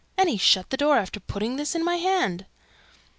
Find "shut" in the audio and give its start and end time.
0.37-0.71